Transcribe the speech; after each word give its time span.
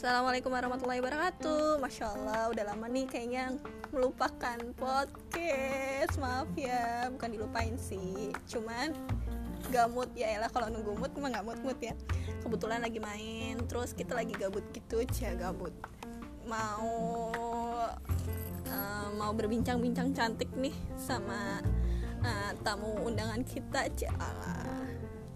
Assalamualaikum 0.00 0.56
warahmatullahi 0.56 1.04
wabarakatuh. 1.04 1.76
Masya 1.76 2.16
Allah 2.16 2.48
udah 2.48 2.64
lama 2.72 2.88
nih 2.88 3.04
kayaknya 3.04 3.60
melupakan 3.92 4.56
podcast. 4.80 6.16
Maaf 6.16 6.48
ya 6.56 7.12
bukan 7.12 7.28
dilupain 7.36 7.76
sih. 7.76 8.32
Cuman 8.48 8.96
gamut 9.68 10.08
ya 10.16 10.40
elah 10.40 10.48
kalau 10.48 10.72
nunggu 10.72 10.96
mood 10.96 11.12
emang 11.20 11.36
gak 11.36 11.44
mood-mood 11.44 11.76
ya. 11.84 11.92
Kebetulan 12.40 12.80
lagi 12.80 12.96
main 12.96 13.60
terus 13.68 13.92
kita 13.92 14.16
lagi 14.16 14.32
gabut 14.40 14.64
gitu. 14.72 15.04
Cia 15.04 15.36
gabut. 15.36 15.76
Mau 16.48 16.88
uh, 18.72 19.08
mau 19.20 19.36
berbincang-bincang 19.36 20.16
cantik 20.16 20.48
nih 20.56 20.72
sama 20.96 21.60
uh, 22.24 22.56
tamu 22.64 23.04
undangan 23.04 23.44
kita 23.44 23.84
cia. 23.92 24.32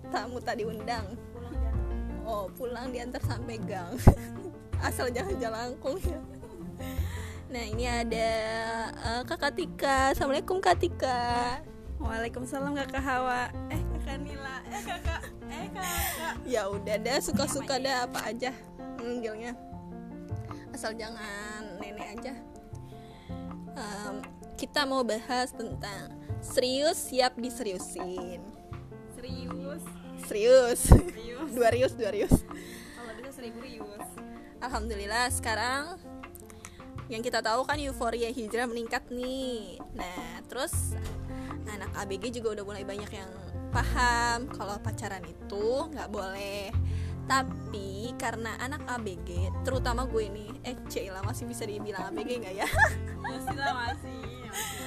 Tamu 0.09 0.41
tadi 0.41 0.65
undang. 0.65 1.21
Oh 2.25 2.49
pulang 2.57 2.89
diantar 2.89 3.21
sampai 3.21 3.61
gang 3.61 4.01
asal 4.85 5.09
jangan 5.09 5.35
jalangkung 5.41 5.97
ya. 6.05 6.21
Nah 7.49 7.65
ini 7.65 7.89
ada 7.89 8.31
uh, 9.01 9.23
kakak 9.25 9.57
Tika. 9.57 10.13
Assalamualaikum 10.13 10.61
kak 10.61 10.77
Tika. 10.77 11.59
Waalaikumsalam 11.97 12.77
kakak 12.77 13.01
Hawa. 13.01 13.49
Eh 13.73 13.81
kakak 13.97 14.17
Nila. 14.21 14.61
Eh 14.69 14.83
kakak 14.85 15.23
eh 15.49 15.67
kakak. 15.73 16.35
Ya 16.45 16.69
udah 16.69 16.97
dah 17.01 17.19
suka-suka 17.25 17.81
dah 17.81 18.05
apa 18.05 18.29
aja 18.29 18.53
manggilnya. 19.01 19.57
Asal 20.77 20.93
jangan 21.01 21.81
nenek 21.81 22.21
aja. 22.21 22.33
Um, 23.75 24.21
kita 24.61 24.85
mau 24.85 25.01
bahas 25.01 25.55
tentang 25.57 26.13
serius 26.45 27.09
siap 27.09 27.41
diseriusin. 27.41 28.45
Serius? 29.17 29.83
Serius. 30.29 30.81
Serius? 30.93 31.51
Dua 31.57 31.69
rius 31.71 31.95
dua 31.95 32.11
rius. 32.11 32.35
Kalau 32.99 33.13
bisa 33.15 33.31
seribu 33.31 33.63
rius 33.63 34.34
alhamdulillah 34.65 35.29
sekarang 35.29 36.01
yang 37.13 37.21
kita 37.21 37.45
tahu 37.45 37.69
kan 37.69 37.77
euforia 37.77 38.33
hijrah 38.33 38.65
meningkat 38.65 39.05
nih. 39.13 39.77
Nah 39.93 40.41
terus 40.49 40.97
anak 41.69 41.93
ABG 42.01 42.41
juga 42.41 42.57
udah 42.57 42.65
mulai 42.65 42.85
banyak 42.85 43.13
yang 43.13 43.29
paham 43.69 44.49
kalau 44.49 44.81
pacaran 44.81 45.21
itu 45.29 45.85
nggak 45.93 46.09
boleh. 46.09 46.73
Tapi 47.29 48.13
karena 48.17 48.57
anak 48.57 48.85
ABG 48.89 49.53
terutama 49.69 50.09
gue 50.09 50.33
nih 50.33 50.51
eh 50.65 50.77
Cila 50.89 51.21
masih 51.25 51.45
bisa 51.45 51.69
dibilang 51.69 52.09
ABG 52.13 52.31
nggak 52.41 52.55
ya? 52.65 52.69
Masih 53.25 53.57
lah 53.57 53.73
masih, 53.73 54.21
masih. 54.53 54.85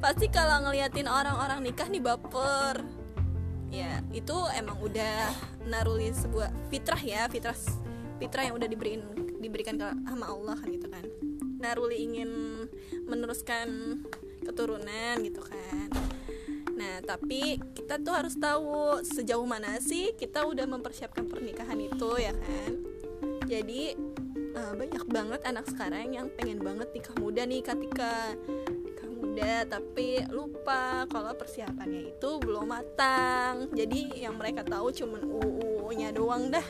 pasti 0.00 0.26
kalau 0.32 0.64
ngeliatin 0.64 1.04
orang-orang 1.04 1.60
nikah 1.60 1.84
nih 1.88 2.00
baper. 2.00 2.80
Ya 3.68 4.00
itu 4.16 4.32
emang 4.56 4.80
udah 4.80 5.32
naruli 5.68 6.08
sebuah 6.16 6.48
fitrah 6.72 7.00
ya 7.00 7.28
fitrah 7.28 7.56
fitrah 8.18 8.50
yang 8.50 8.58
udah 8.58 8.68
diberikan 8.68 9.02
diberikan 9.38 9.74
ke 9.78 9.86
sama 10.06 10.26
Allah 10.28 10.58
gitu 10.66 10.86
kan. 10.90 11.06
Naruli 11.58 12.02
ingin 12.02 12.30
meneruskan 13.06 14.02
keturunan 14.42 15.16
gitu 15.22 15.42
kan. 15.42 15.88
Nah 16.74 17.02
tapi 17.02 17.58
kita 17.74 17.98
tuh 18.02 18.14
harus 18.14 18.34
tahu 18.38 19.02
sejauh 19.02 19.46
mana 19.46 19.78
sih 19.82 20.14
kita 20.14 20.46
udah 20.46 20.66
mempersiapkan 20.66 21.26
pernikahan 21.26 21.78
itu 21.78 22.10
ya 22.18 22.34
kan? 22.34 22.72
Jadi 23.48 23.96
uh, 24.54 24.74
banyak 24.76 25.04
banget 25.08 25.40
anak 25.46 25.66
sekarang 25.70 26.14
yang 26.14 26.28
pengen 26.34 26.60
banget 26.60 26.90
nikah 26.92 27.16
muda 27.16 27.42
nih 27.46 27.62
ketika 27.64 28.36
muda 29.18 29.66
tapi 29.66 30.22
lupa 30.30 31.06
kalau 31.10 31.34
persiapannya 31.34 32.14
itu 32.14 32.30
belum 32.38 32.70
matang. 32.70 33.70
Jadi 33.74 34.22
yang 34.22 34.38
mereka 34.38 34.62
tahu 34.62 34.94
cuman 34.94 35.22
uu-nya 35.26 36.14
doang 36.14 36.50
dah 36.50 36.66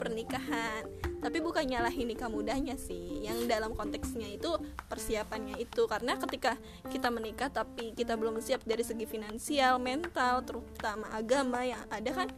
pernikahan. 0.00 0.88
Tapi 1.20 1.38
bukan 1.44 1.68
nyalahin 1.68 2.08
nikah 2.08 2.32
mudanya 2.32 2.80
sih. 2.80 3.20
Yang 3.20 3.44
dalam 3.44 3.76
konteksnya 3.76 4.32
itu 4.32 4.56
persiapannya 4.88 5.60
itu. 5.60 5.84
Karena 5.84 6.16
ketika 6.16 6.56
kita 6.88 7.12
menikah 7.12 7.52
tapi 7.52 7.92
kita 7.92 8.16
belum 8.16 8.40
siap 8.40 8.64
dari 8.64 8.80
segi 8.80 9.04
finansial 9.04 9.76
mental 9.76 10.40
terutama 10.48 11.04
agama 11.12 11.60
yang 11.60 11.84
ada 11.92 12.24
kan? 12.24 12.28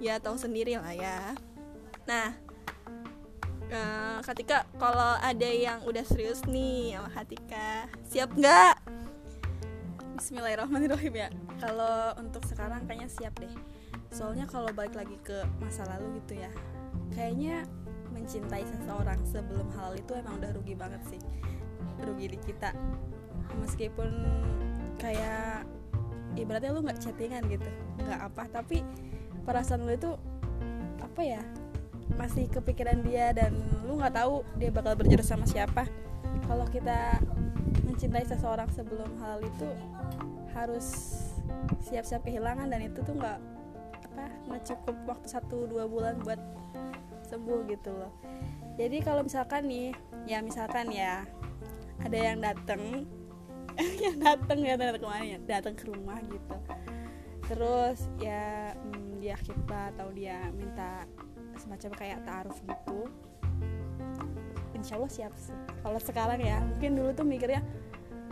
Ya 0.00 0.16
tahu 0.16 0.40
sendiri 0.40 0.80
lah 0.80 0.96
ya. 0.96 1.36
Nah 2.08 2.32
uh, 3.68 4.18
ketika 4.32 4.64
kalau 4.80 5.20
ada 5.20 5.50
yang 5.52 5.84
udah 5.84 6.02
serius 6.08 6.40
nih 6.48 6.96
sama 6.96 7.12
Hatika 7.12 7.92
siap 8.08 8.32
nggak? 8.32 8.80
Bismillahirrahmanirrahim 10.16 11.14
ya. 11.20 11.28
Kalau 11.60 12.16
untuk 12.16 12.40
sekarang 12.48 12.88
kayaknya 12.88 13.12
siap 13.12 13.36
deh 13.36 13.52
soalnya 14.14 14.46
kalau 14.46 14.70
balik 14.70 14.94
lagi 14.94 15.18
ke 15.26 15.42
masa 15.58 15.82
lalu 15.90 16.22
gitu 16.22 16.38
ya 16.38 16.50
kayaknya 17.10 17.66
mencintai 18.14 18.62
seseorang 18.62 19.18
sebelum 19.26 19.66
hal 19.74 19.98
itu 19.98 20.14
emang 20.14 20.38
udah 20.38 20.54
rugi 20.54 20.78
banget 20.78 21.02
sih. 21.10 21.20
Rugi 21.98 22.30
di 22.30 22.38
kita. 22.38 22.70
Meskipun 23.58 24.10
kayak 25.02 25.66
ibaratnya 26.38 26.70
lu 26.70 26.86
nggak 26.86 27.02
chattingan 27.02 27.42
gitu 27.50 27.66
nggak 27.98 28.20
apa 28.30 28.46
tapi 28.50 28.82
perasaan 29.42 29.86
lu 29.86 29.94
itu 29.94 30.10
apa 31.02 31.20
ya 31.22 31.42
masih 32.14 32.46
kepikiran 32.50 33.02
dia 33.06 33.34
dan 33.34 33.54
lu 33.86 33.98
nggak 33.98 34.14
tahu 34.14 34.46
dia 34.62 34.70
bakal 34.70 34.94
berjodoh 34.94 35.26
sama 35.26 35.44
siapa. 35.44 35.90
Kalau 36.46 36.66
kita 36.70 37.18
mencintai 37.82 38.22
seseorang 38.30 38.70
sebelum 38.70 39.10
hal 39.18 39.42
itu 39.42 39.68
harus 40.54 41.18
siap-siap 41.82 42.22
kehilangan 42.22 42.70
dan 42.70 42.80
itu 42.86 43.02
tuh 43.02 43.18
nggak 43.18 43.53
apa 44.14 44.30
nggak 44.46 44.62
cukup 44.62 44.96
waktu 45.10 45.26
satu 45.26 45.66
dua 45.66 45.90
bulan 45.90 46.22
buat 46.22 46.38
sembuh 47.26 47.66
gitu 47.66 47.90
loh. 47.90 48.14
Jadi 48.78 49.02
kalau 49.02 49.26
misalkan 49.26 49.66
nih 49.66 49.90
ya 50.30 50.38
misalkan 50.38 50.86
ya 50.94 51.26
ada 51.98 52.18
yang 52.18 52.38
dateng 52.38 53.10
yang 54.06 54.16
dateng 54.22 54.62
ya 54.62 54.78
datang 54.78 55.02
ke 55.02 55.08
mana 55.10 55.24
ya 55.26 55.38
datang 55.42 55.74
ke 55.74 55.84
rumah 55.90 56.18
gitu. 56.30 56.56
Terus 57.50 58.06
ya 58.22 58.70
hmm, 58.78 59.18
dia 59.18 59.34
kita 59.42 59.90
atau 59.98 60.14
dia 60.14 60.38
minta 60.54 61.02
semacam 61.58 61.90
kayak 61.98 62.22
taruh 62.22 62.54
gitu. 62.54 63.10
Insya 64.78 64.94
Allah 64.94 65.10
siap 65.10 65.34
sih. 65.34 65.54
Kalau 65.82 65.98
sekarang 65.98 66.38
ya 66.38 66.62
mungkin 66.62 66.94
dulu 66.94 67.10
tuh 67.14 67.26
mikirnya 67.26 67.66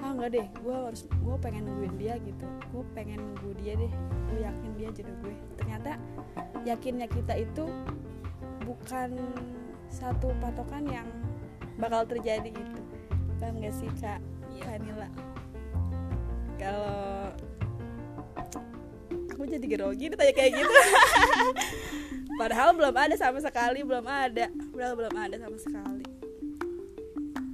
ah 0.03 0.11
nggak 0.19 0.31
deh 0.35 0.47
gue 0.51 0.75
harus 0.75 1.03
gue 1.07 1.37
pengen 1.39 1.63
nungguin 1.71 1.95
dia 1.97 2.15
gitu. 2.19 2.47
Gue 2.75 2.85
pengen 2.93 3.23
nunggu 3.23 3.55
dia 3.63 3.79
deh 3.79 3.93
gue 4.29 4.39
yakin 4.43 4.71
dia 4.75 4.89
jodoh 4.91 5.17
gue. 5.23 5.35
Ternyata 5.57 5.91
yakinnya 6.67 7.07
kita 7.07 7.35
itu 7.39 7.65
bukan 8.67 9.15
satu 9.87 10.35
patokan 10.43 10.85
yang 10.91 11.07
bakal 11.79 12.03
terjadi 12.03 12.51
gitu. 12.51 12.81
Paham 13.39 13.59
gak 13.59 13.75
sih 13.75 13.91
kak 13.99 14.23
Kanila 14.63 15.11
kalau 16.63 17.35
aku 19.35 19.43
jadi 19.51 19.67
grogi 19.67 20.07
ditanya 20.11 20.35
kayak 20.35 20.53
gitu. 20.55 20.75
Padahal 22.41 22.75
belum 22.79 22.95
ada 22.95 23.15
sama 23.19 23.43
sekali 23.43 23.83
belum 23.83 24.07
ada. 24.07 24.47
Padahal 24.71 24.95
belum 24.95 25.15
ada 25.19 25.37
sama 25.43 25.59
sekali 25.59 26.02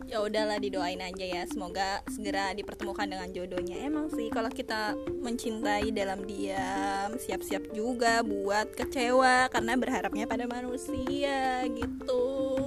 ya 0.09 0.25
udahlah 0.25 0.57
didoain 0.57 0.99
aja 1.05 1.25
ya. 1.25 1.43
Semoga 1.45 2.01
segera 2.09 2.57
dipertemukan 2.57 3.05
dengan 3.05 3.29
jodohnya. 3.31 3.77
Emang 3.85 4.09
sih 4.09 4.33
kalau 4.33 4.49
kita 4.49 4.97
mencintai 5.21 5.93
dalam 5.93 6.25
diam 6.25 7.13
siap-siap 7.21 7.77
juga 7.77 8.25
buat 8.25 8.73
kecewa 8.73 9.53
karena 9.53 9.77
berharapnya 9.77 10.25
pada 10.25 10.49
manusia 10.49 11.69
gitu. 11.69 12.25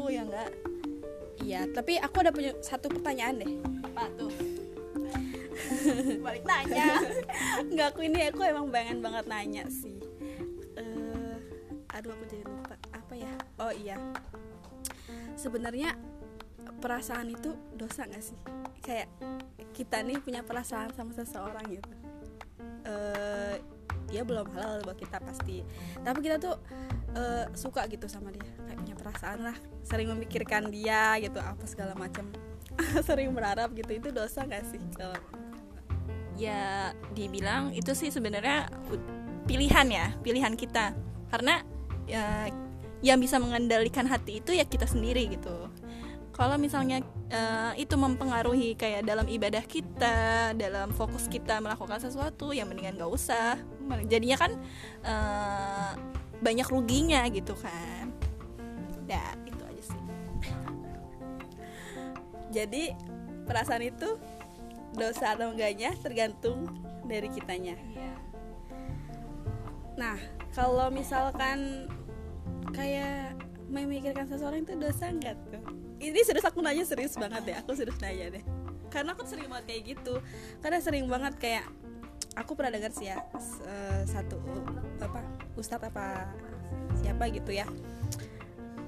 Ya 0.07 0.21
enggak? 0.21 0.51
Iya 1.41 1.61
tapi 1.73 1.97
aku 1.97 2.21
ada 2.21 2.29
punya 2.29 2.53
satu 2.61 2.93
pertanyaan 2.93 3.41
deh. 3.41 3.53
Apa 3.89 4.05
tuh? 4.13 4.31
Balik 6.21 6.45
nanya. 6.45 7.01
Nggak 7.65 7.87
aku 7.97 8.05
ini 8.05 8.29
aku 8.29 8.45
emang 8.45 8.69
pengen 8.69 9.01
banget 9.01 9.25
nanya 9.25 9.65
sih. 9.65 9.97
Uh, 10.77 11.41
aduh 11.89 12.13
aku 12.13 12.23
jadi 12.29 12.45
lupa. 12.45 12.77
Apa 12.93 13.13
ya? 13.17 13.33
Oh 13.57 13.73
iya. 13.73 13.97
Sebenarnya 15.33 15.97
perasaan 16.81 17.29
itu 17.29 17.53
dosa 17.77 18.09
gak 18.09 18.23
sih? 18.25 18.37
Kayak 18.81 19.07
kita 19.71 20.01
nih 20.01 20.17
punya 20.19 20.41
perasaan 20.41 20.89
sama 20.97 21.13
seseorang 21.13 21.63
gitu. 21.69 21.91
Uh, 22.81 23.55
dia 24.09 24.25
belum 24.25 24.49
halal 24.57 24.83
buat 24.83 24.97
kita 24.97 25.21
pasti. 25.21 25.61
Tapi 26.01 26.19
kita 26.19 26.41
tuh 26.41 26.57
uh, 27.15 27.45
suka 27.53 27.85
gitu 27.87 28.09
sama 28.09 28.33
dia. 28.33 28.43
Kayak 28.67 28.77
punya 28.81 28.95
perasaan 28.97 29.39
lah 29.45 29.57
sering 29.85 30.09
memikirkan 30.11 30.73
dia 30.73 31.15
gitu 31.21 31.37
apa 31.37 31.63
segala 31.69 31.93
macam. 31.93 32.27
Sering 33.07 33.35
berharap 33.35 33.75
gitu 33.77 33.91
itu 33.93 34.09
dosa 34.09 34.43
gak 34.47 34.65
sih? 34.67 34.81
Kalau 34.97 35.19
ya 36.39 36.89
dibilang 37.13 37.75
itu 37.75 37.93
sih 37.93 38.09
sebenarnya 38.09 38.67
pilihan 39.45 39.87
ya 39.87 40.07
pilihan 40.19 40.57
kita. 40.57 40.95
Karena 41.29 41.63
ya 42.09 42.51
yang 43.01 43.17
bisa 43.17 43.41
mengendalikan 43.41 44.05
hati 44.05 44.39
itu 44.39 44.53
ya 44.53 44.65
kita 44.65 44.85
sendiri 44.85 45.25
gitu 45.33 45.69
kalau 46.31 46.55
misalnya 46.55 47.03
uh, 47.29 47.75
itu 47.75 47.93
mempengaruhi 47.99 48.73
kayak 48.79 49.03
dalam 49.03 49.27
ibadah 49.27 49.63
kita 49.67 50.51
dalam 50.55 50.95
fokus 50.95 51.27
kita 51.27 51.59
melakukan 51.59 51.99
sesuatu 51.99 52.55
yang 52.55 52.71
mendingan 52.71 52.97
gak 52.97 53.11
usah. 53.11 53.55
Jadinya 54.07 54.37
kan 54.39 54.51
uh, 55.03 55.91
banyak 56.39 56.67
ruginya 56.71 57.27
gitu 57.29 57.53
kan. 57.59 58.09
Ya 59.05 59.35
itu 59.43 59.63
aja 59.67 59.81
jadi 62.51 62.93
perasaan 63.47 63.83
itu 63.87 64.19
dosa 64.95 65.33
atau 65.33 65.55
enggaknya 65.55 65.95
tergantung 66.03 66.67
dari 67.07 67.31
kitanya. 67.31 67.79
Iya. 67.79 68.13
nah 69.95 70.17
kalau 70.51 70.91
misalkan 70.91 71.87
kayak 72.75 73.35
memikirkan 73.71 74.27
seseorang 74.27 74.67
itu 74.67 74.75
dosa 74.75 75.11
enggak 75.11 75.39
tuh 75.47 75.63
ini 76.01 76.19
serius 76.25 76.43
aku 76.43 76.59
nanya 76.65 76.81
serius 76.83 77.13
banget 77.13 77.53
ya. 77.53 77.55
Aku 77.61 77.77
serius 77.77 78.01
nanya 78.01 78.33
deh. 78.33 78.43
Karena 78.89 79.13
aku 79.13 79.23
sering 79.23 79.47
banget 79.47 79.65
kayak 79.69 79.81
gitu. 79.95 80.13
Karena 80.59 80.77
sering 80.81 81.05
banget 81.05 81.33
kayak 81.37 81.65
aku 82.33 82.57
pernah 82.57 82.73
dengar 82.73 82.95
sih 82.95 83.11
ya 83.11 83.19
eh, 83.67 84.01
satu 84.07 84.39
apa 85.03 85.19
ustadz 85.59 85.87
apa 85.87 86.31
siapa 86.99 87.29
gitu 87.29 87.53
ya. 87.53 87.69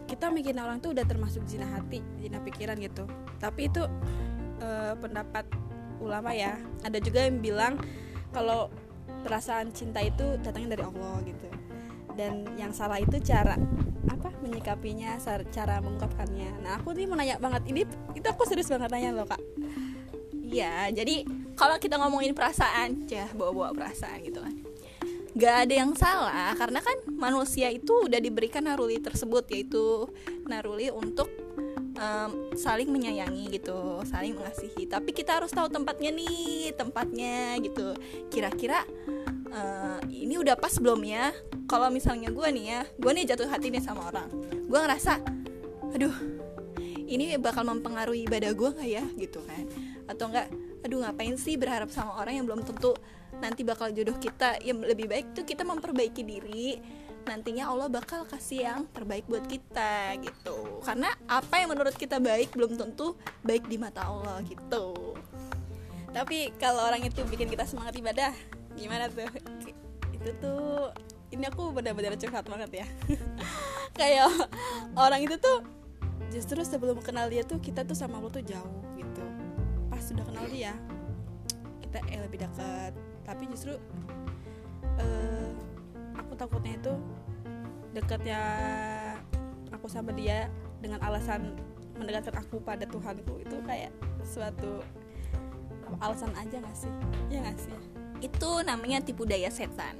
Kita 0.09 0.29
mikirin 0.29 0.61
orang 0.61 0.77
tuh 0.81 0.93
udah 0.93 1.05
termasuk 1.07 1.45
zina 1.45 1.69
hati 1.69 2.01
zina 2.19 2.41
pikiran 2.41 2.75
gitu. 2.81 3.05
Tapi 3.37 3.69
itu 3.69 3.83
eh, 4.59 4.93
pendapat 4.97 5.45
ulama 6.01 6.33
ya. 6.33 6.57
Ada 6.81 6.97
juga 6.99 7.29
yang 7.29 7.39
bilang 7.39 7.77
kalau 8.33 8.73
perasaan 9.23 9.71
cinta 9.71 10.01
itu 10.03 10.35
datangnya 10.41 10.75
dari 10.75 10.83
Allah 10.83 11.15
gitu. 11.23 11.47
Dan 12.13 12.45
yang 12.59 12.73
salah 12.75 13.01
itu 13.01 13.17
cara 13.23 13.57
apa 14.09 14.29
menyikapinya 14.43 15.15
cara 15.51 15.79
mengungkapkannya 15.79 16.63
nah 16.63 16.79
aku 16.79 16.91
nih 16.91 17.07
mau 17.07 17.15
nanya 17.15 17.39
banget 17.39 17.63
ini 17.71 17.81
itu 18.15 18.27
aku 18.27 18.43
serius 18.43 18.67
banget 18.67 18.91
nanya 18.91 19.15
loh 19.15 19.27
kak 19.27 19.39
Iya, 20.53 20.93
jadi 20.93 21.25
kalau 21.57 21.81
kita 21.81 21.97
ngomongin 21.97 22.37
perasaan, 22.37 23.09
ya 23.09 23.25
bawa-bawa 23.33 23.73
perasaan 23.73 24.21
gitu 24.21 24.37
kan. 24.37 24.53
Gak 25.33 25.55
ada 25.65 25.73
yang 25.73 25.97
salah 25.97 26.53
karena 26.53 26.77
kan 26.77 26.93
manusia 27.09 27.73
itu 27.73 28.05
udah 28.05 28.21
diberikan 28.21 28.69
naruli 28.69 29.01
tersebut 29.01 29.49
yaitu 29.49 30.05
naruli 30.45 30.93
untuk 30.93 31.25
em, 31.97 32.53
saling 32.53 32.85
menyayangi 32.85 33.49
gitu, 33.49 34.05
saling 34.05 34.37
mengasihi. 34.37 34.85
Tapi 34.85 35.09
kita 35.09 35.41
harus 35.41 35.49
tahu 35.49 35.73
tempatnya 35.73 36.13
nih, 36.13 36.69
tempatnya 36.77 37.57
gitu. 37.57 37.97
Kira-kira 38.29 38.85
eh, 39.53 39.99
ini 40.09 40.35
udah 40.41 40.57
pas 40.57 40.73
belum 40.81 41.01
ya? 41.05 41.29
Kalau 41.69 41.93
misalnya 41.93 42.33
gue 42.33 42.47
nih 42.49 42.65
ya, 42.65 42.81
gue 42.97 43.11
nih 43.13 43.25
jatuh 43.29 43.47
hati 43.47 43.69
nih 43.69 43.81
sama 43.81 44.09
orang, 44.09 44.29
gue 44.67 44.79
ngerasa, 44.81 45.21
aduh, 45.93 46.15
ini 47.07 47.37
bakal 47.37 47.63
mempengaruhi 47.67 48.25
ibadah 48.25 48.51
gue 48.51 48.69
nggak 48.73 48.89
ya? 48.89 49.03
Gitu 49.15 49.39
kan. 49.45 49.65
Atau 50.09 50.33
enggak 50.33 50.49
aduh 50.83 50.99
ngapain 50.99 51.35
sih 51.39 51.55
berharap 51.55 51.87
sama 51.87 52.19
orang 52.19 52.43
yang 52.43 52.45
belum 52.49 52.67
tentu 52.67 52.91
nanti 53.39 53.63
bakal 53.63 53.93
jodoh 53.93 54.17
kita? 54.17 54.59
Yang 54.65 54.89
lebih 54.89 55.05
baik 55.07 55.25
tuh 55.37 55.45
kita 55.45 55.63
memperbaiki 55.63 56.21
diri. 56.25 56.81
Nantinya 57.23 57.71
Allah 57.71 57.87
bakal 57.87 58.27
kasih 58.27 58.67
yang 58.67 58.79
terbaik 58.91 59.23
buat 59.31 59.47
kita 59.47 60.19
gitu. 60.19 60.83
Karena 60.83 61.07
apa 61.31 61.63
yang 61.63 61.71
menurut 61.71 61.95
kita 61.95 62.19
baik 62.19 62.51
belum 62.51 62.75
tentu 62.75 63.15
baik 63.47 63.71
di 63.71 63.79
mata 63.79 64.03
Allah 64.03 64.43
gitu. 64.43 65.15
Tapi 66.11 66.51
kalau 66.59 66.83
orang 66.83 66.99
itu 67.07 67.23
bikin 67.25 67.47
kita 67.47 67.63
semangat 67.63 67.95
ibadah 67.95 68.35
gimana 68.77 69.09
tuh 69.09 69.27
itu 70.13 70.29
tuh 70.39 70.93
ini 71.33 71.45
aku 71.49 71.73
benar-benar 71.73 72.13
curhat 72.15 72.45
banget 72.45 72.85
ya 72.85 72.87
kayak 73.99 74.29
orang 74.93 75.21
itu 75.25 75.35
tuh 75.37 75.65
justru 76.29 76.61
sebelum 76.65 76.97
kenal 77.01 77.29
dia 77.29 77.45
tuh 77.45 77.61
kita 77.61 77.85
tuh 77.85 77.97
sama 77.97 78.17
Allah 78.17 78.33
tuh 78.33 78.45
jauh 78.45 78.73
gitu 78.97 79.25
pas 79.89 80.01
sudah 80.01 80.25
kenal 80.25 80.45
dia 80.49 80.73
kita 81.81 81.99
eh, 82.09 82.19
lebih 82.25 82.41
dekat 82.41 82.93
tapi 83.25 83.43
justru 83.49 83.77
eh, 84.97 85.51
aku 86.17 86.33
takutnya 86.33 86.73
itu 86.77 86.93
dekatnya 87.93 88.41
aku 89.69 89.85
sama 89.85 90.09
dia 90.17 90.49
dengan 90.81 90.97
alasan 91.05 91.53
mendekatkan 91.97 92.41
aku 92.41 92.57
pada 92.61 92.89
Tuhanku 92.89 93.45
itu 93.45 93.55
kayak 93.69 93.93
suatu 94.25 94.81
alasan 96.01 96.33
aja 96.33 96.57
gak 96.57 96.77
sih? 96.77 96.93
Ya 97.29 97.45
gak 97.45 97.59
sih? 97.61 97.75
Itu 98.23 98.49
namanya 98.63 99.03
tipu 99.03 99.27
daya 99.27 99.51
setan. 99.51 99.99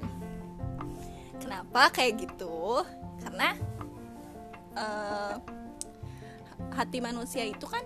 Kenapa 1.36 1.92
kayak 1.92 2.24
gitu? 2.24 2.80
Karena 3.20 3.52
eh, 4.72 5.34
hati 6.72 6.98
manusia 7.04 7.44
itu 7.44 7.68
kan 7.68 7.84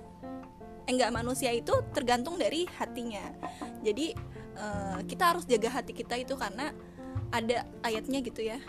eh, 0.86 0.90
enggak 0.94 1.10
manusia 1.10 1.50
itu 1.50 1.74
tergantung 1.90 2.38
dari 2.38 2.70
hatinya. 2.78 3.34
Jadi 3.82 4.14
eh, 4.54 4.98
kita 5.10 5.34
harus 5.34 5.44
jaga 5.44 5.82
hati 5.82 5.90
kita 5.90 6.14
itu 6.14 6.38
karena 6.38 6.70
ada 7.34 7.66
ayatnya 7.82 8.22
gitu 8.22 8.46
ya. 8.46 8.62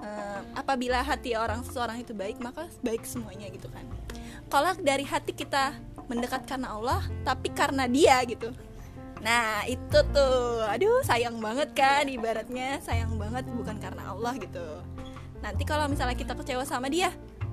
Eh, 0.00 0.40
apabila 0.56 1.04
hati 1.04 1.36
orang 1.36 1.60
seseorang 1.60 2.00
itu 2.00 2.16
baik 2.16 2.40
maka 2.40 2.72
baik 2.80 3.04
semuanya 3.04 3.52
gitu 3.52 3.68
kan. 3.68 3.84
Kalau 4.48 4.72
dari 4.80 5.04
hati 5.04 5.36
kita 5.36 5.76
mendekat 6.08 6.48
karena 6.48 6.72
Allah 6.72 7.04
tapi 7.24 7.52
karena 7.52 7.84
dia 7.84 8.16
gitu 8.24 8.52
Nah 9.22 9.62
itu 9.70 9.98
tuh. 10.10 10.66
Aduh 10.66 11.00
sayang 11.06 11.38
banget 11.38 11.70
kan 11.72 12.04
Ibaratnya. 12.10 12.82
Sayang 12.82 13.14
banget 13.16 13.46
bukan 13.54 13.78
karena 13.78 14.10
Allah 14.10 14.34
gitu. 14.36 14.82
Nanti 15.42 15.62
kalau 15.62 15.86
misalnya 15.86 16.14
kita 16.14 16.38
kecewa 16.38 16.62
sama 16.62 16.86
dia 16.86 17.10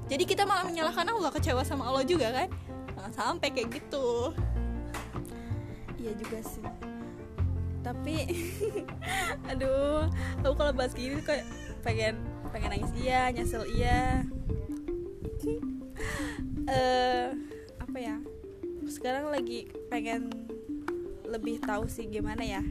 Jadi 0.10 0.26
kita 0.26 0.46
malah 0.46 0.62
menyalahkan 0.66 1.10
Allah 1.10 1.34
Kecewa 1.34 1.62
sama 1.66 1.90
Allah 1.90 2.06
juga 2.06 2.30
kan? 2.34 2.50
Nah, 2.98 3.10
Sampai 3.14 3.54
kayak 3.54 3.82
gitu. 3.82 4.34
Iya 6.02 6.14
juga 6.18 6.40
sih. 6.42 6.66
Tapi 7.86 8.18
Aduh 9.54 10.10
Aku 10.42 10.54
kalau 10.58 10.74
bahas 10.74 10.94
gini 10.98 11.22
kayak 11.22 11.46
Pengen 11.86 12.18
Pengen 12.50 12.74
nangis 12.74 12.94
iya 12.98 13.30
Nyesel 13.30 13.70
iya. 13.70 14.26
Eh 16.70 17.30
Apa 17.78 17.98
ya? 17.98 18.18
Sekarang 18.90 19.30
lagi 19.30 19.70
pengen 19.94 20.49
Lebih 21.30 21.62
tahu 21.62 21.86
sih 21.86 22.10
gimana 22.10 22.42
ya. 22.42 22.66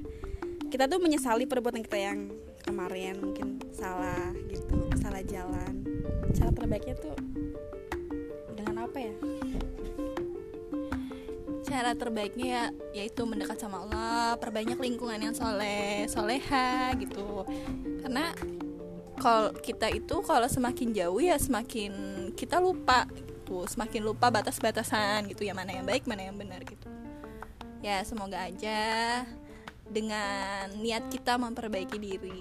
Kita 0.69 0.91
tuh 0.91 0.99
menyesali 1.01 1.47
perbuatan 1.47 1.81
kita 1.87 1.99
yang 1.99 2.29
Kemarin 2.67 3.23
mungkin 3.23 3.63
salah 3.73 4.35
gitu 4.51 4.91
Salah 4.99 5.23
jalan. 5.25 5.87
Cara 6.37 6.51
terbaiknya 6.53 6.95
tuh 6.99 7.17
Dengan 8.53 8.85
apa 8.85 8.99
ya? 8.99 9.15
Cara 11.65 11.95
terbaiknya 11.97 12.47
ya 12.47 12.65
Yaitu 13.01 13.25
mendekat 13.25 13.57
sama 13.57 13.87
Allah 13.87 14.37
Perbanyak 14.37 14.77
lingkungan 14.77 15.17
yang 15.23 15.33
soleh 15.33 16.05
Soleha 16.11 16.93
gitu. 17.01 17.49
Karena 18.05 18.35
kalau 19.19 19.51
kita 19.51 19.91
itu 19.91 20.23
kalau 20.23 20.47
semakin 20.47 20.95
jauh 20.95 21.19
ya 21.19 21.35
semakin 21.37 21.93
kita 22.39 22.63
lupa 22.63 23.11
gitu 23.11 23.67
semakin 23.67 24.03
lupa 24.07 24.31
batas-batasan 24.31 25.27
gitu 25.35 25.43
ya 25.43 25.53
mana 25.59 25.75
yang 25.75 25.85
baik 25.85 26.07
mana 26.07 26.31
yang 26.31 26.39
benar 26.39 26.63
gitu 26.63 26.78
ya 27.85 28.03
semoga 28.03 28.47
aja 28.47 29.23
dengan 29.89 30.69
niat 30.77 31.09
kita 31.09 31.41
memperbaiki 31.41 31.97
diri 31.97 32.39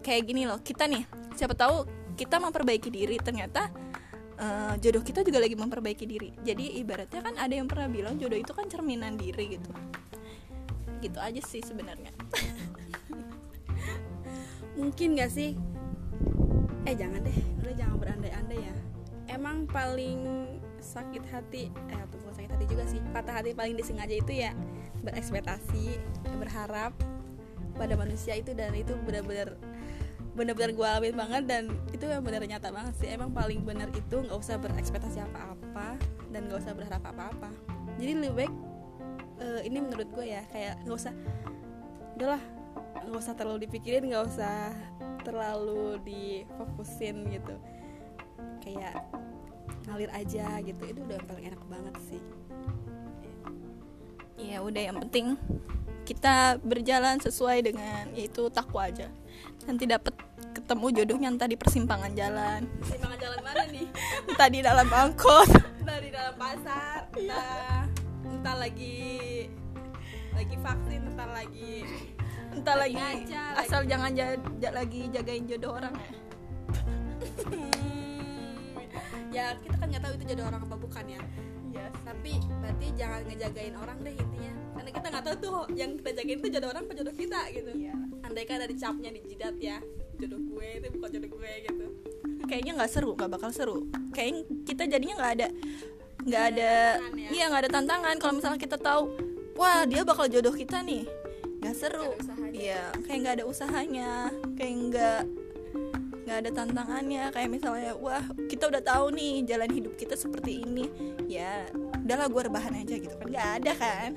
kayak 0.00 0.22
gini 0.24 0.48
loh 0.48 0.62
kita 0.62 0.86
nih 0.86 1.02
siapa 1.34 1.56
tahu 1.56 2.00
kita 2.20 2.36
memperbaiki 2.36 2.92
diri 2.92 3.16
ternyata 3.16 3.72
eh, 4.40 4.74
jodoh 4.80 5.00
kita 5.00 5.24
juga 5.24 5.40
lagi 5.40 5.56
memperbaiki 5.56 6.04
diri. 6.04 6.30
Jadi 6.44 6.76
ibaratnya 6.80 7.20
kan 7.24 7.34
ada 7.40 7.54
yang 7.56 7.64
pernah 7.64 7.88
bilang 7.88 8.20
jodoh 8.20 8.36
itu 8.36 8.52
kan 8.52 8.68
cerminan 8.68 9.16
diri 9.16 9.56
gitu. 9.56 9.72
Gitu 11.00 11.16
aja 11.16 11.40
sih 11.40 11.64
sebenarnya. 11.64 12.12
Mungkin 14.80 15.16
gak 15.16 15.32
sih? 15.32 15.56
Eh 16.88 16.94
jangan 16.96 17.24
deh 17.24 17.36
udah 17.64 17.74
jangan 17.76 17.96
berandai-andai 18.00 18.60
ya. 18.60 18.74
Emang 19.32 19.64
paling 19.64 20.48
sakit 20.80 21.24
hati 21.28 21.68
eh 21.92 22.00
atau 22.00 22.18
juga 22.70 22.86
sih. 22.86 23.02
Patah 23.10 23.42
hati 23.42 23.52
paling 23.52 23.74
disengaja 23.74 24.14
itu 24.14 24.32
ya 24.32 24.54
berekspektasi 25.02 25.98
berharap 26.38 26.94
pada 27.74 27.94
manusia 27.96 28.36
itu 28.36 28.52
dan 28.52 28.76
itu 28.76 28.92
benar-benar 29.02 29.56
benar-benar 30.30 30.70
gue 30.72 30.86
alamin 30.86 31.16
banget 31.18 31.42
dan 31.50 31.62
itu 31.90 32.06
yang 32.06 32.22
benar 32.22 32.40
nyata 32.46 32.70
banget 32.70 32.94
sih. 33.02 33.08
Emang 33.10 33.34
paling 33.34 33.66
benar 33.66 33.90
itu 33.90 34.16
nggak 34.22 34.38
usah 34.38 34.56
berekspektasi 34.62 35.18
apa-apa 35.26 35.98
dan 36.30 36.46
nggak 36.46 36.60
usah 36.62 36.72
berharap 36.72 37.02
apa-apa. 37.02 37.50
Jadi 37.98 38.12
lebih 38.16 38.34
baik 38.46 38.54
eh, 39.42 39.60
ini 39.66 39.78
menurut 39.82 40.08
gue 40.14 40.26
ya 40.30 40.42
kayak 40.54 40.78
nggak 40.86 40.98
usah 40.98 41.14
udahlah 42.14 42.42
nggak 43.00 43.20
usah 43.20 43.34
terlalu 43.34 43.58
dipikirin 43.66 44.04
nggak 44.12 44.24
usah 44.28 44.70
terlalu 45.26 45.98
difokusin 46.06 47.26
gitu. 47.32 47.54
Kayak 48.60 49.04
ngalir 49.90 50.10
aja 50.14 50.62
gitu. 50.62 50.82
Itu 50.86 51.00
udah 51.04 51.18
paling 51.26 51.44
enak 51.50 51.62
banget 51.66 51.94
sih. 52.06 52.22
Ya 54.40 54.62
udah 54.62 54.80
yang 54.80 54.96
penting 55.02 55.36
kita 56.06 56.56
berjalan 56.64 57.20
sesuai 57.20 57.66
dengan 57.66 58.08
yaitu 58.14 58.46
takwa 58.48 58.86
aja. 58.88 59.10
Nanti 59.66 59.84
dapat 59.84 60.14
ketemu 60.54 60.86
jodohnya 61.02 61.28
entah 61.30 61.50
di 61.50 61.58
persimpangan 61.58 62.14
jalan. 62.16 62.64
Simpangan 62.86 63.18
jalan 63.20 63.40
mana 63.44 63.62
nih? 63.68 63.86
Entah 64.26 64.48
di 64.48 64.60
dalam 64.64 64.88
angkot. 64.88 65.50
Entah 65.82 65.98
di 66.00 66.10
dalam 66.10 66.34
pasar 66.38 67.10
entah 67.10 67.84
entah 68.24 68.56
lagi 68.56 69.50
lagi 70.32 70.56
vaksin 70.56 71.00
entah 71.12 71.28
lagi 71.28 71.84
entah 72.56 72.76
Lagi 72.80 72.96
lagi, 72.96 73.28
ngaca, 73.28 73.42
asal 73.60 73.80
jangan 73.84 74.10
ja- 74.16 74.40
ja- 74.56 74.72
lagi 74.72 75.12
jagain 75.12 75.44
jodoh 75.44 75.76
orang 75.76 75.92
ya 75.92 76.10
ya 79.30 79.54
kita 79.62 79.76
kan 79.78 79.86
nggak 79.90 80.02
tahu 80.02 80.12
itu 80.18 80.24
jadi 80.34 80.42
orang 80.46 80.62
apa 80.66 80.76
bukan 80.76 81.04
ya. 81.06 81.22
Ya 81.70 81.86
tapi 82.02 82.34
berarti 82.58 82.86
jangan 82.98 83.20
ngejagain 83.30 83.74
orang 83.78 83.98
deh 84.02 84.14
intinya. 84.14 84.52
Karena 84.74 84.90
kita 84.90 85.06
nggak 85.06 85.24
tahu 85.24 85.36
tuh 85.38 85.54
yang 85.78 85.90
kita 85.98 86.10
jagain 86.18 86.38
tuh 86.42 86.50
jodoh 86.50 86.68
orang 86.74 86.82
apa 86.86 86.94
jodoh 86.98 87.14
kita 87.14 87.40
gitu. 87.54 87.70
Iya. 87.74 87.96
andai 88.20 88.46
kan 88.46 88.62
ada 88.62 88.70
capnya 88.70 89.10
di 89.10 89.20
jidat 89.26 89.58
ya 89.58 89.82
jodoh 90.20 90.38
gue 90.38 90.68
itu 90.78 90.86
bukan 90.94 91.08
jodoh 91.14 91.30
gue 91.34 91.52
gitu. 91.66 91.86
Kayaknya 92.46 92.72
nggak 92.78 92.90
seru 92.90 93.10
nggak 93.14 93.30
bakal 93.30 93.50
seru. 93.54 93.78
Kayaknya 94.14 94.42
kita 94.66 94.82
jadinya 94.86 95.14
nggak 95.18 95.32
ada 95.38 95.48
nggak 96.20 96.44
ada 96.52 96.72
tantangan 97.00 97.16
ya. 97.16 97.28
iya 97.32 97.44
nggak 97.48 97.62
ada 97.62 97.70
tantangan. 97.72 98.14
Kalau 98.18 98.32
misalnya 98.36 98.60
kita 98.60 98.76
tahu 98.76 99.02
wah 99.54 99.82
dia 99.86 100.02
bakal 100.02 100.26
jodoh 100.26 100.54
kita 100.54 100.82
nih. 100.82 101.06
Nggak 101.62 101.74
seru. 101.78 102.10
Ada 102.18 102.50
iya 102.50 102.82
kayak 103.06 103.18
nggak 103.22 103.34
ada 103.40 103.44
usahanya. 103.46 104.10
Kayak 104.58 104.74
nggak 104.90 105.20
nggak 106.30 106.46
ada 106.46 106.50
tantangannya. 106.62 107.22
Kayak 107.34 107.50
misalnya 107.50 107.90
wah 107.98 108.22
kita 108.46 108.70
udah 108.70 108.78
tahu 108.78 109.10
nih 109.18 109.42
jalan 109.50 109.66
hidup 109.66 109.98
kita 109.98 110.14
seperti 110.14 110.62
ini. 110.62 110.86
Ya 111.26 111.66
udahlah 112.06 112.30
gue 112.30 112.42
rebahan 112.46 112.78
aja 112.78 112.94
gitu 113.02 113.18
kan. 113.18 113.26
Nggak 113.26 113.48
ada 113.58 113.72
kan. 113.74 114.10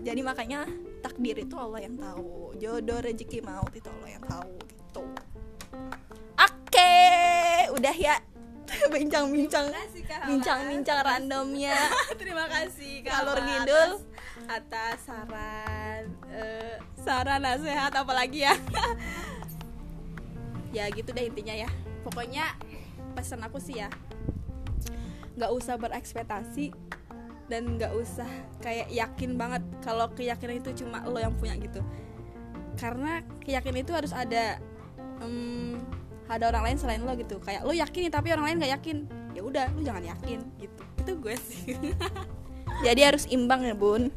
Jadi 0.00 0.20
makanya 0.24 0.64
takdir 1.04 1.36
itu 1.36 1.52
Allah 1.60 1.84
yang 1.84 2.00
tahu. 2.00 2.56
Jodoh 2.56 3.04
rezeki 3.04 3.44
maut 3.44 3.68
itu 3.76 3.92
Allah 3.92 4.10
yang 4.16 4.24
tahu 4.24 4.56
gitu. 4.72 5.02
Oke 6.40 6.96
udah 7.76 7.92
ya. 7.92 8.16
Bincang-bincang. 8.96 9.68
Bincang-bincang 10.24 10.98
randomnya. 11.04 11.76
Terima 12.16 12.48
kasih 12.48 13.04
Hala 13.04 13.36
ngidul. 13.44 14.00
atas, 14.48 14.48
atas 14.48 14.96
saran 15.04 16.04
eh, 16.32 16.76
saran 17.04 17.40
nasihat 17.42 17.92
apalagi 17.92 18.48
ya 18.48 18.54
ya 20.72 20.88
gitu 20.92 21.10
deh 21.12 21.24
intinya 21.26 21.54
ya. 21.54 21.68
Pokoknya 22.04 22.56
pesan 23.16 23.42
aku 23.42 23.58
sih 23.58 23.82
ya 23.82 23.90
nggak 25.38 25.54
usah 25.54 25.78
berekspektasi 25.78 26.74
dan 27.46 27.78
nggak 27.78 27.94
usah 27.94 28.26
kayak 28.60 28.90
yakin 28.90 29.38
banget 29.38 29.62
kalau 29.80 30.10
keyakinan 30.12 30.58
itu 30.58 30.84
cuma 30.84 31.06
lo 31.06 31.16
yang 31.16 31.32
punya 31.38 31.54
gitu. 31.56 31.80
Karena 32.74 33.22
keyakinan 33.42 33.86
itu 33.86 33.92
harus 33.94 34.10
ada 34.10 34.58
em, 35.22 35.78
ada 36.28 36.50
orang 36.50 36.70
lain 36.70 36.78
selain 36.78 37.00
lo 37.00 37.14
gitu. 37.16 37.40
Kayak 37.40 37.64
lo 37.64 37.72
yakin 37.72 38.10
tapi 38.10 38.34
orang 38.34 38.52
lain 38.52 38.56
nggak 38.60 38.72
yakin. 38.82 38.96
Ya 39.32 39.42
udah 39.46 39.66
lo 39.72 39.80
jangan 39.80 40.04
yakin 40.04 40.38
gitu. 40.58 40.82
Itu 41.00 41.12
gue 41.22 41.34
sih. 41.38 41.78
Jadi 42.86 43.00
harus 43.00 43.24
imbang 43.30 43.64
ya 43.64 43.74
bun. 43.74 44.12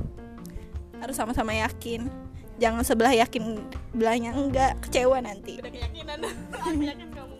Harus 0.99 1.15
sama-sama 1.17 1.55
yakin 1.55 2.20
jangan 2.61 2.85
sebelah 2.85 3.13
yakin 3.17 3.57
belahnya 3.97 4.37
enggak 4.37 4.77
kecewa 4.85 5.17
nanti. 5.17 5.57
Udah 5.57 5.73
keyakinan. 5.73 6.19
Yakin 6.93 7.09
kamu 7.09 7.35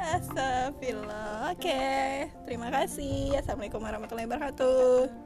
Astagfirullah. 0.00 1.52
Oke 1.52 1.84
Terima 2.48 2.72
kasih. 2.72 3.36
Assalamualaikum 3.38 3.84
warahmatullahi 3.84 4.26
wabarakatuh 4.26 5.23